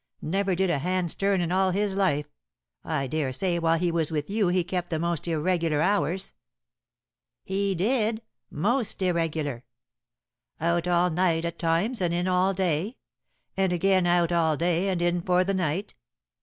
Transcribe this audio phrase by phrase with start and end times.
[0.23, 2.25] Never did a hand's turn in all his life.
[2.83, 6.33] I daresay while he was with you he kept the most irregular hours?"
[7.43, 9.63] "He did most irregular."
[10.59, 12.97] "Out all night at times, and in all day?
[13.55, 15.93] And again, out all day and in for the night?"